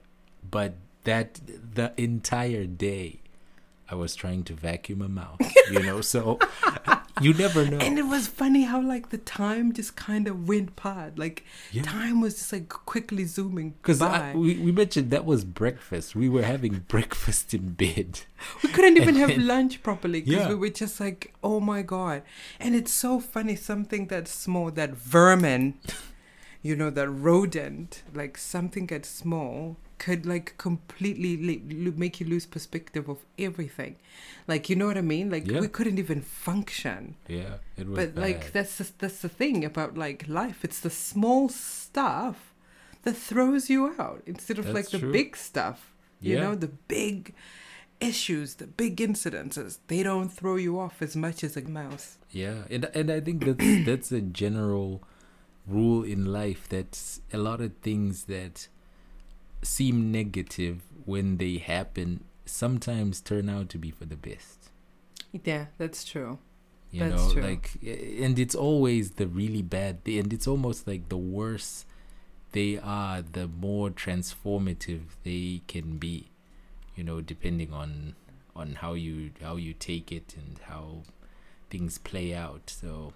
but 0.57 0.72
that 1.03 1.39
the 1.79 1.91
entire 1.98 2.65
day 2.65 3.19
i 3.91 3.95
was 3.95 4.15
trying 4.15 4.43
to 4.50 4.53
vacuum 4.53 5.01
a 5.01 5.10
mouth 5.10 5.41
you 5.72 5.81
know 5.83 6.00
so 6.01 6.39
you 7.22 7.34
never 7.34 7.63
know 7.65 7.77
and 7.77 8.00
it 8.00 8.08
was 8.08 8.27
funny 8.27 8.63
how 8.63 8.82
like 8.82 9.10
the 9.10 9.17
time 9.20 9.72
just 9.72 9.96
kind 9.96 10.27
of 10.27 10.48
went 10.48 10.75
past 10.75 11.17
like 11.17 11.43
Yeah. 11.72 11.84
time 11.84 12.22
was 12.22 12.34
just 12.36 12.51
like 12.51 12.70
quickly 12.70 13.25
zooming 13.25 13.75
because 13.82 14.01
we, 14.34 14.58
we 14.58 14.72
mentioned 14.72 15.12
that 15.12 15.24
was 15.25 15.46
breakfast 15.46 16.15
we 16.15 16.27
were 16.27 16.41
having 16.43 16.79
breakfast 16.88 17.53
in 17.53 17.74
bed 17.74 18.22
We 18.63 18.70
couldn't 18.70 18.98
even 18.98 19.15
have 19.15 19.29
then- 19.29 19.46
lunch 19.48 19.84
properly 19.84 20.22
because 20.22 20.41
Yeah. 20.43 20.50
we 20.50 20.55
were 20.55 20.70
just 20.70 21.00
like, 21.00 21.34
oh 21.43 21.60
my 21.60 21.82
god! 21.82 22.24
And 22.60 22.75
it's 22.75 22.91
so 22.91 23.20
funny. 23.22 23.55
Something 23.55 24.08
that 24.08 24.27
small, 24.27 24.70
that 24.72 24.91
vermin, 24.91 25.75
you 26.62 26.75
know, 26.75 26.89
that 26.89 27.08
rodent, 27.10 28.03
like 28.13 28.38
something 28.38 28.88
that 28.88 29.05
small, 29.05 29.77
could 30.03 30.22
like 30.33 30.48
completely 30.67 31.31
make 32.03 32.19
you 32.19 32.27
lose 32.33 32.45
perspective 32.55 33.05
of 33.13 33.19
everything. 33.48 33.93
Like 34.51 34.63
you 34.69 34.75
know 34.79 34.88
what 34.91 34.98
I 34.98 35.01
mean? 35.15 35.27
Like 35.36 35.45
Yeah. 35.48 35.62
we 35.65 35.69
couldn't 35.77 36.00
even 36.05 36.22
function. 36.22 37.15
yeah 37.39 37.53
it 37.81 37.86
was 37.88 37.98
But 38.00 38.10
like 38.25 38.41
that's 38.55 38.75
the, 38.79 38.86
that's 39.01 39.19
the 39.25 39.29
thing 39.41 39.57
about 39.72 39.91
like 40.05 40.19
life. 40.41 40.60
It's 40.67 40.81
the 40.88 40.89
small 41.12 41.43
stuff 41.50 42.38
that 43.03 43.15
throws 43.29 43.69
you 43.74 43.81
out 44.00 44.22
instead 44.33 44.57
of 44.60 44.65
like 44.77 44.89
the 44.89 45.00
true. 45.00 45.12
big 45.19 45.29
stuff. 45.50 45.79
You 46.22 46.36
Yeah. 46.36 46.43
know, 46.43 46.55
the 46.55 46.74
big 47.00 47.33
issues, 48.00 48.55
the 48.55 48.67
big 48.67 48.95
incidences. 49.10 49.72
They 49.88 50.03
don't 50.03 50.29
throw 50.39 50.55
you 50.57 50.79
off 50.79 51.01
as 51.01 51.15
much 51.15 51.43
as 51.43 51.55
a 51.57 51.62
mouse. 51.81 52.07
Yeah, 52.31 52.57
and 52.74 52.83
and 53.00 53.07
I 53.17 53.19
think 53.25 53.38
that's 53.45 53.86
that's 53.89 54.12
a 54.12 54.22
general 54.43 54.89
rule 55.75 56.03
in 56.13 56.22
life. 56.41 56.62
That's 56.75 57.22
a 57.31 57.38
lot 57.38 57.60
of 57.62 57.72
things 57.81 58.13
that 58.25 58.55
seem 59.63 60.12
negative 60.12 60.82
when 61.05 61.38
they 61.38 61.58
happen 61.58 62.24
sometimes 62.46 63.22
turn 63.22 63.50
out 63.50 63.70
to 63.70 63.77
be 63.77 63.91
for 63.91 64.05
the 64.05 64.15
best. 64.15 64.70
Yeah, 65.43 65.67
that's 65.77 66.03
true. 66.03 66.39
You 66.91 67.00
That's 67.10 67.27
know, 67.27 67.34
true. 67.34 67.41
like, 67.41 67.72
and 67.84 68.38
it's 68.38 68.53
always 68.53 69.12
the 69.12 69.25
really 69.25 69.63
bad, 69.63 70.01
and 70.05 70.32
it's 70.32 70.48
almost 70.48 70.88
like 70.88 71.10
the 71.10 71.17
worse 71.17 71.86
they 72.51 72.77
are, 72.77 73.24
the 73.24 73.48
more 73.48 73.89
transformative 73.89 75.01
they 75.24 75.62
can 75.67 75.98
be. 75.98 76.29
You 76.96 77.03
know, 77.03 77.20
depending 77.22 77.74
on 77.74 78.15
on 78.55 78.75
how 78.75 78.93
you 78.93 79.32
how 79.41 79.55
you 79.55 79.74
take 79.74 80.12
it 80.12 80.36
and 80.38 80.60
how 80.65 81.01
things 81.72 81.98
play 81.98 82.36
out. 82.36 82.70
So 82.70 83.13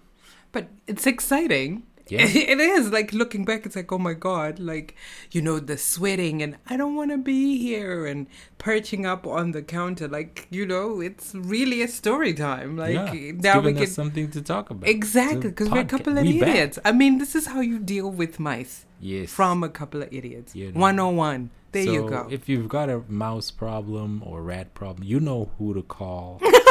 But 0.50 0.68
it's 0.88 1.06
exciting. 1.06 1.84
Yeah. 2.10 2.24
It 2.52 2.60
is 2.60 2.90
like 2.90 3.12
looking 3.12 3.44
back, 3.44 3.66
it's 3.66 3.76
like, 3.76 3.90
oh 3.92 3.98
my 3.98 4.14
god, 4.14 4.58
like 4.58 4.94
you 5.30 5.42
know, 5.42 5.58
the 5.58 5.76
sweating 5.76 6.42
and 6.42 6.56
I 6.68 6.76
don't 6.76 6.94
want 6.96 7.10
to 7.10 7.18
be 7.18 7.58
here 7.58 8.06
and 8.06 8.26
perching 8.58 9.04
up 9.06 9.26
on 9.26 9.52
the 9.52 9.62
counter, 9.62 10.08
like 10.08 10.46
you 10.50 10.66
know, 10.66 11.00
it's 11.00 11.34
really 11.34 11.82
a 11.82 11.88
story 11.88 12.34
time. 12.34 12.76
Like 12.76 12.94
yeah, 12.94 13.32
now 13.32 13.60
we 13.60 13.72
can 13.74 13.86
something 13.86 14.30
to 14.30 14.40
talk 14.42 14.70
about. 14.70 14.88
exactly 14.88 15.50
because 15.50 15.68
we're 15.70 15.80
a 15.80 15.84
couple 15.84 16.16
of 16.18 16.24
we 16.24 16.40
back. 16.40 16.48
idiots. 16.50 16.78
I 16.84 16.92
mean, 16.92 17.18
this 17.18 17.34
is 17.34 17.46
how 17.46 17.60
you 17.60 17.78
deal 17.78 18.10
with 18.10 18.38
mice 18.40 18.84
Yes. 19.00 19.30
from 19.30 19.62
a 19.62 19.68
couple 19.68 20.02
of 20.02 20.12
idiots. 20.12 20.54
You 20.56 20.72
know. 20.72 20.80
One 20.80 20.98
on 20.98 21.16
one. 21.16 21.50
There 21.72 21.82
you 21.84 22.00
So 22.00 22.08
go. 22.08 22.28
If 22.30 22.48
you've 22.48 22.68
got 22.68 22.88
a 22.88 23.02
mouse 23.08 23.50
problem 23.50 24.22
or 24.24 24.42
rat 24.42 24.72
problem, 24.74 25.04
you 25.06 25.20
know 25.20 25.50
who 25.58 25.74
to 25.74 25.82
call. 25.82 26.40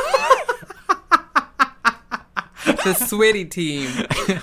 the 2.76 2.94
sweaty 2.94 3.46
team. 3.46 3.90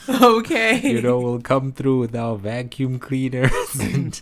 okay. 0.22 0.80
you 0.80 1.02
know, 1.02 1.18
we'll 1.18 1.40
come 1.40 1.72
through 1.72 2.00
with 2.00 2.16
our 2.16 2.36
vacuum 2.36 2.98
cleaners 2.98 3.50
and, 3.80 4.20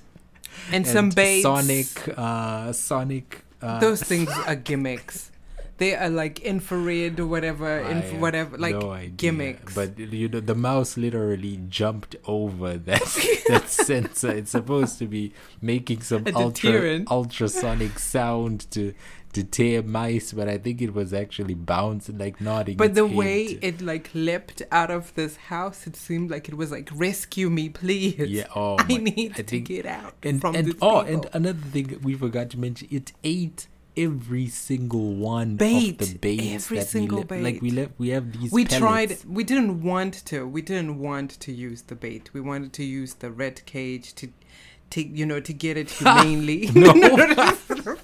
and, 0.71 0.87
some 0.87 1.11
baits. 1.11 1.42
Sonic, 1.42 2.18
uh, 2.18 2.73
Sonic. 2.73 3.44
Uh, 3.61 3.78
Those 3.80 4.02
things 4.02 4.30
are 4.47 4.56
gimmicks. 4.56 5.30
They 5.78 5.97
are 5.97 6.11
like 6.11 6.38
infrared 6.40 7.18
or 7.18 7.26
whatever, 7.26 7.80
inf- 7.80 8.14
whatever, 8.14 8.56
like 8.56 8.76
no 8.76 9.04
gimmicks. 9.16 9.75
But 9.75 9.99
you 9.99 10.28
know, 10.28 10.38
the 10.38 10.54
mouse 10.54 10.97
literally 10.97 11.59
jumped 11.68 12.14
over 12.25 12.76
that 12.76 13.02
that 13.49 13.68
sensor. 13.68 14.30
It's 14.30 14.52
supposed 14.52 14.99
to 15.00 15.06
be 15.06 15.32
making 15.61 16.02
some 16.02 16.25
ultra 16.37 17.02
ultrasonic 17.11 17.99
sound 17.99 18.71
to 18.73 18.94
deter 19.32 19.82
mice, 19.82 20.32
but 20.32 20.48
I 20.48 20.58
think 20.58 20.82
it 20.82 20.92
was 20.94 21.12
actually 21.14 21.54
bouncing, 21.54 22.18
like 22.18 22.40
nodding. 22.40 22.76
But 22.76 22.94
the 22.94 23.06
head. 23.06 23.16
way 23.16 23.42
it 23.62 23.80
like 23.80 24.10
leapt 24.14 24.62
out 24.70 24.90
of 24.90 25.14
this 25.14 25.36
house, 25.36 25.86
it 25.86 25.96
seemed 25.96 26.30
like 26.30 26.48
it 26.48 26.56
was 26.56 26.70
like, 26.70 26.90
"Rescue 26.94 27.50
me, 27.50 27.68
please! 27.68 28.18
yeah, 28.18 28.46
oh, 28.54 28.76
I 28.78 28.84
my- 28.88 28.96
need 28.98 29.32
I 29.38 29.42
to 29.42 29.60
get 29.60 29.86
out 29.86 30.14
and 30.22 30.40
from 30.40 30.54
and 30.54 30.66
this 30.68 30.74
oh, 30.82 31.02
people." 31.02 31.14
and 31.14 31.26
another 31.32 31.58
thing 31.58 31.98
we 32.02 32.14
forgot 32.14 32.50
to 32.50 32.58
mention, 32.58 32.88
it 32.90 33.12
ate 33.24 33.68
every 33.96 34.46
single 34.46 35.12
one 35.14 35.56
Bait, 35.56 36.00
of 36.00 36.08
the 36.12 36.18
baits 36.18 36.64
every 36.66 36.78
that 36.78 36.86
single 36.88 37.18
we 37.18 37.24
left. 37.24 37.42
Like 37.42 37.62
we 37.62 37.70
bait. 37.70 37.76
left, 37.76 37.92
we 37.98 38.08
have 38.10 38.32
these. 38.32 38.50
we 38.52 38.64
pellets. 38.64 38.78
tried. 38.78 39.24
We 39.26 39.44
didn't 39.44 39.82
want 39.82 40.14
to. 40.26 40.46
We 40.46 40.62
didn't 40.62 40.98
want 40.98 41.38
to 41.40 41.52
use 41.52 41.82
the 41.82 41.94
bait. 41.94 42.30
We 42.32 42.40
wanted 42.40 42.72
to 42.74 42.84
use 42.84 43.14
the 43.14 43.30
red 43.30 43.64
cage 43.66 44.14
to, 44.14 44.28
to 44.90 45.02
you 45.02 45.26
know, 45.26 45.40
to 45.40 45.52
get 45.52 45.76
it 45.76 45.90
humanely. 46.00 46.70
No. 46.74 46.92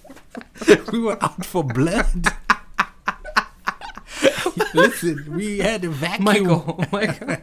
we 0.92 0.98
were 0.98 1.22
out 1.22 1.44
for 1.44 1.64
blood. 1.64 2.06
Listen, 4.74 5.24
we 5.34 5.58
had 5.58 5.84
a 5.84 5.88
vacuum. 5.88 6.24
Michael, 6.24 6.84
Michael. 6.92 7.36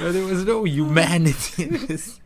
No, 0.00 0.12
there 0.12 0.24
was 0.24 0.44
no 0.44 0.64
humanity 0.64 1.64
in 1.64 1.86
this. 1.86 2.20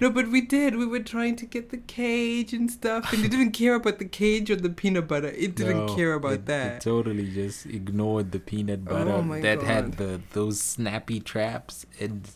No, 0.00 0.10
but 0.10 0.28
we 0.28 0.40
did. 0.40 0.76
We 0.76 0.86
were 0.86 1.00
trying 1.00 1.36
to 1.36 1.46
get 1.46 1.70
the 1.70 1.76
cage 1.78 2.52
and 2.52 2.70
stuff, 2.70 3.12
and 3.12 3.24
it 3.24 3.30
didn't 3.30 3.52
care 3.52 3.74
about 3.74 3.98
the 3.98 4.04
cage 4.06 4.50
or 4.50 4.56
the 4.56 4.68
peanut 4.70 5.06
butter. 5.08 5.28
It 5.28 5.54
didn't 5.54 5.86
No, 5.86 5.94
care 5.94 6.14
about 6.14 6.32
it- 6.32 6.46
that. 6.46 6.76
It 6.76 6.80
totally 6.82 7.30
just 7.30 7.66
ignored 7.66 8.32
the 8.32 8.40
peanut 8.40 8.80
Oh 8.86 8.90
butter 8.92 9.22
my 9.22 9.40
that 9.40 9.62
had 9.62 9.94
the 9.94 10.20
those 10.32 10.60
snappy 10.60 11.20
traps 11.20 11.86
and 12.00 12.28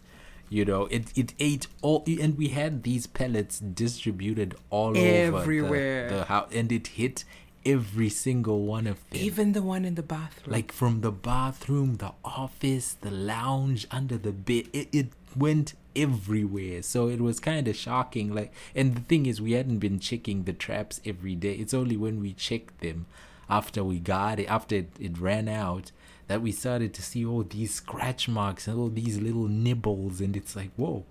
you 0.50 0.64
know 0.64 0.86
it 0.86 1.16
it 1.16 1.32
ate 1.38 1.66
all 1.80 2.04
and 2.06 2.36
we 2.36 2.48
had 2.48 2.82
these 2.82 3.06
pellets 3.06 3.58
distributed 3.60 4.54
all 4.68 4.96
Everywhere. 4.96 6.06
over 6.06 6.08
the, 6.10 6.20
the 6.20 6.24
house 6.24 6.50
and 6.52 6.70
it 6.70 6.88
hit 6.88 7.24
every 7.64 8.08
single 8.08 8.62
one 8.64 8.86
of 8.86 8.96
them. 9.10 9.20
Even 9.20 9.52
the 9.52 9.62
one 9.62 9.84
in 9.84 9.94
the 9.94 10.02
bathroom. 10.02 10.52
like 10.52 10.72
from 10.72 11.00
the 11.02 11.12
bathroom, 11.12 11.96
the 11.96 12.12
office, 12.24 12.96
the 13.00 13.10
lounge, 13.10 13.86
under 13.90 14.16
the 14.16 14.32
bed. 14.32 14.68
It, 14.72 14.88
it 14.92 15.08
went 15.36 15.74
everywhere. 15.94 16.82
So 16.82 17.08
it 17.08 17.20
was 17.20 17.40
kind 17.40 17.68
of 17.68 17.76
shocking. 17.76 18.34
Like, 18.34 18.52
and 18.74 18.94
the 18.96 19.00
thing 19.02 19.26
is, 19.26 19.40
we 19.40 19.52
hadn't 19.52 19.78
been 19.78 19.98
checking 20.00 20.44
the 20.44 20.52
traps 20.52 21.00
every 21.04 21.34
day. 21.34 21.54
It's 21.54 21.74
only 21.74 21.96
when 21.96 22.20
we 22.20 22.32
checked 22.32 22.80
them 22.80 23.06
after 23.48 23.82
we 23.82 23.98
got 23.98 24.38
it, 24.38 24.46
after 24.46 24.76
it, 24.76 24.92
it 24.98 25.18
ran 25.18 25.48
out, 25.48 25.90
that 26.30 26.40
we 26.40 26.52
started 26.52 26.94
to 26.94 27.02
see 27.02 27.26
all 27.26 27.42
these 27.42 27.74
scratch 27.74 28.28
marks 28.28 28.68
and 28.68 28.78
all 28.78 28.88
these 28.88 29.18
little 29.18 29.48
nibbles. 29.48 30.20
And 30.20 30.36
it's 30.36 30.54
like, 30.54 30.70
whoa, 30.76 31.04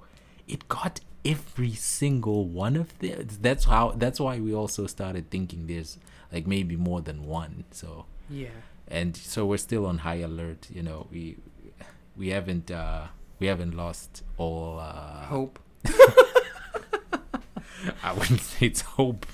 it 0.48 0.70
got 0.70 1.02
every 1.26 1.74
single 1.74 2.46
one 2.46 2.78
of 2.78 2.98
them. 3.00 3.28
That's 3.42 3.66
how. 3.66 3.92
That's 3.98 4.22
why 4.22 4.40
we 4.40 4.54
also 4.54 4.88
started 4.88 5.30
thinking 5.30 5.68
there's 5.68 5.98
like 6.32 6.48
maybe 6.48 6.78
more 6.78 7.02
than 7.02 7.26
one. 7.26 7.66
So 7.72 8.06
yeah. 8.30 8.48
and 8.88 9.18
so 9.18 9.46
we're 9.46 9.58
still 9.58 9.86
on 9.86 10.00
high 10.00 10.22
alert 10.22 10.68
you 10.72 10.84
know 10.84 11.08
we 11.12 11.38
we 12.16 12.30
haven't 12.30 12.72
uh 12.72 13.08
we 13.40 13.48
haven't 13.48 13.76
lost 13.76 14.24
all 14.38 14.80
uh 14.80 15.26
Hope. 15.26 15.60
i 18.04 18.14
wouldn't 18.14 18.42
say 18.42 18.68
it's 18.68 18.82
hope 18.82 19.26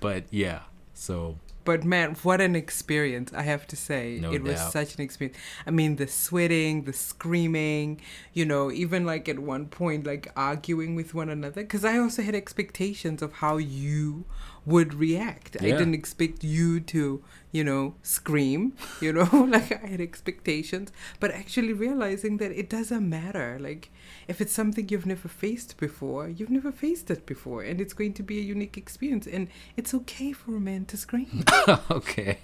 but 0.00 0.24
yeah 0.30 0.60
so 0.92 1.38
But 1.64 1.84
man, 1.84 2.14
what 2.22 2.40
an 2.40 2.54
experience! 2.54 3.32
I 3.32 3.42
have 3.42 3.66
to 3.68 3.76
say, 3.76 4.18
No 4.20 4.32
it 4.32 4.42
was 4.42 4.60
such 4.60 4.96
an 4.96 5.00
experience. 5.00 5.38
I 5.66 5.70
mean, 5.70 5.96
the 5.96 6.06
sweating, 6.06 6.84
the 6.84 6.92
screaming, 6.92 8.00
you 8.32 8.44
know, 8.44 8.70
even 8.70 9.06
like 9.06 9.28
at 9.28 9.38
one 9.38 9.66
point, 9.66 10.06
like 10.06 10.30
arguing 10.36 10.94
with 10.94 11.14
one 11.14 11.30
another. 11.30 11.62
Because 11.62 11.84
I 11.84 11.98
also 11.98 12.22
had 12.22 12.34
expectations 12.34 13.22
of 13.22 13.32
how 13.34 13.56
you 13.56 14.26
would 14.66 14.94
react. 14.94 15.56
I 15.60 15.66
didn't 15.66 15.94
expect 15.94 16.42
you 16.42 16.80
to, 16.80 17.22
you 17.52 17.64
know, 17.64 17.94
scream. 18.02 18.74
You 19.00 19.12
know, 19.12 19.28
like 19.48 19.72
I 19.72 19.86
had 19.86 20.00
expectations, 20.00 20.92
but 21.20 21.30
actually 21.30 21.72
realizing 21.72 22.38
that 22.38 22.52
it 22.52 22.70
doesn't 22.70 23.08
matter. 23.08 23.58
Like 23.60 23.90
if 24.28 24.40
it's 24.40 24.52
something 24.52 24.88
you've 24.88 25.06
never 25.06 25.28
faced 25.28 25.76
before, 25.76 26.28
you've 26.28 26.50
never 26.50 26.72
faced 26.72 27.10
it 27.10 27.26
before, 27.26 27.62
and 27.62 27.80
it's 27.80 27.92
going 27.92 28.14
to 28.14 28.22
be 28.22 28.38
a 28.38 28.42
unique 28.42 28.76
experience. 28.76 29.26
And 29.26 29.48
it's 29.76 29.94
okay 29.94 30.32
for 30.32 30.56
a 30.56 30.60
man 30.60 30.86
to 30.86 30.96
scream. 30.96 31.44
okay. 31.90 32.38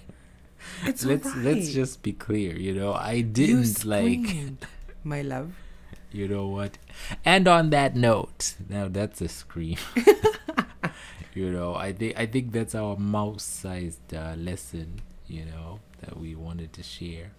It's 0.85 1.03
let's 1.03 1.25
alright. 1.27 1.43
let's 1.43 1.73
just 1.73 2.03
be 2.03 2.13
clear. 2.13 2.55
You 2.55 2.73
know, 2.73 2.93
I 2.93 3.21
didn't 3.21 3.83
like. 3.83 4.19
my 5.03 5.21
love. 5.21 5.53
You 6.13 6.27
know 6.27 6.47
what? 6.47 6.77
And 7.23 7.47
on 7.47 7.69
that 7.69 7.95
note, 7.95 8.55
now 8.67 8.89
that's 8.89 9.21
a 9.21 9.29
scream. 9.29 9.77
You 11.33 11.51
know, 11.51 11.75
I 11.75 11.93
think 11.93 12.17
I 12.17 12.25
think 12.25 12.51
that's 12.51 12.75
our 12.75 12.97
mouse-sized 12.97 14.13
uh, 14.13 14.35
lesson. 14.37 15.01
You 15.27 15.45
know 15.45 15.79
that 16.01 16.17
we 16.17 16.35
wanted 16.35 16.73
to 16.73 16.83
share, 16.83 17.31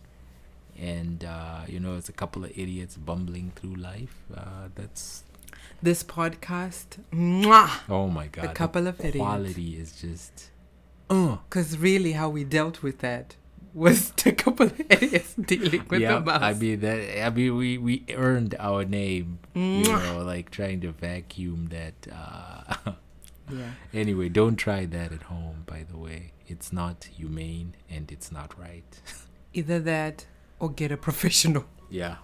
and 0.78 1.24
uh, 1.24 1.60
you 1.66 1.80
know, 1.80 1.96
it's 1.96 2.08
a 2.08 2.12
couple 2.12 2.44
of 2.44 2.50
idiots 2.56 2.96
bumbling 2.96 3.52
through 3.54 3.76
life. 3.76 4.22
Uh, 4.34 4.68
that's 4.74 5.24
This 5.82 6.02
podcast, 6.02 6.98
mwah, 7.12 7.80
oh 7.88 8.08
my 8.08 8.28
god, 8.28 8.44
a 8.46 8.52
couple 8.52 8.86
of 8.86 8.98
idiots. 9.00 9.16
quality 9.18 9.76
is 9.76 10.00
just. 10.00 10.50
Uh, 11.10 11.36
because 11.48 11.76
really 11.76 12.12
how 12.12 12.28
we 12.30 12.44
dealt 12.44 12.82
with 12.82 13.00
that 13.00 13.36
was 13.74 14.12
a 14.26 14.32
couple 14.32 14.66
of 14.66 14.80
idiots 14.90 15.34
dealing 15.40 15.84
with 15.88 16.00
yeah, 16.00 16.14
the 16.14 16.20
mouse. 16.20 16.42
I 16.42 16.54
mean 16.54 16.80
that. 16.80 17.26
I 17.26 17.30
mean, 17.30 17.56
we 17.56 17.78
we 17.78 18.04
earned 18.14 18.54
our 18.58 18.84
name. 18.84 19.38
You 19.54 19.84
know, 19.84 20.22
like 20.24 20.50
trying 20.50 20.80
to 20.82 20.92
vacuum 20.92 21.68
that. 21.70 21.94
Uh, 22.10 22.92
yeah. 23.52 23.72
Anyway, 23.92 24.28
don't 24.28 24.56
try 24.56 24.86
that 24.86 25.12
at 25.12 25.22
home, 25.24 25.64
by 25.66 25.84
the 25.90 25.96
way. 25.98 26.32
It's 26.46 26.72
not 26.72 27.04
humane 27.04 27.74
and 27.90 28.10
it's 28.10 28.30
not 28.32 28.58
right. 28.58 29.00
Either 29.54 29.78
that 29.80 30.26
or 30.58 30.70
get 30.70 30.90
a 30.92 30.96
professional. 30.96 31.64
yeah. 31.90 32.16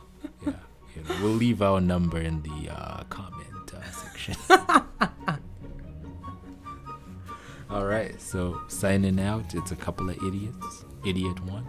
Yeah. 0.44 0.52
You 0.97 1.02
know, 1.04 1.14
we'll 1.23 1.32
leave 1.32 1.62
our 1.62 1.80
number 1.80 2.18
in 2.18 2.42
the 2.42 2.70
uh, 2.73 3.04
comment 3.04 3.73
uh, 3.75 3.90
section. 3.92 4.35
All 7.70 7.85
right. 7.85 8.20
So, 8.20 8.61
signing 8.68 9.20
out, 9.20 9.54
it's 9.54 9.70
a 9.70 9.76
couple 9.76 10.08
of 10.11 10.16
idiots. 10.25 10.85
Idiot 11.06 11.38
one. 11.44 11.68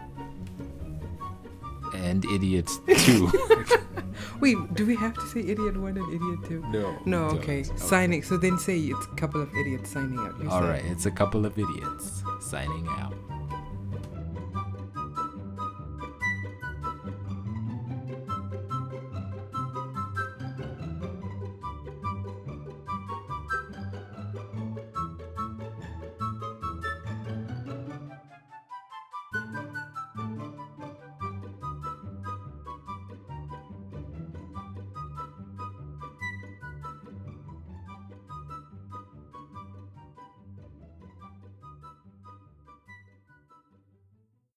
And 1.93 2.23
idiots 2.25 2.79
two. 3.05 3.31
Wait, 4.41 4.57
do 4.73 4.85
we 4.85 4.95
have 4.95 5.13
to 5.15 5.21
say 5.27 5.39
idiot 5.41 5.77
one 5.77 5.97
and 5.97 6.13
idiot 6.13 6.39
two? 6.47 6.61
no. 6.71 6.97
No, 7.05 7.29
don't. 7.29 7.37
okay. 7.39 7.63
Signing. 7.63 8.23
So 8.23 8.37
then 8.37 8.57
say 8.57 8.77
it's 8.79 9.05
a 9.05 9.15
couple 9.15 9.41
of 9.41 9.49
idiots 9.55 9.91
signing 9.91 10.19
out. 10.19 10.41
You 10.41 10.49
All 10.49 10.61
say- 10.61 10.67
right. 10.67 10.85
It's 10.85 11.05
a 11.05 11.11
couple 11.11 11.45
of 11.45 11.57
idiots 11.57 12.23
signing 12.41 12.87
out. 12.89 13.13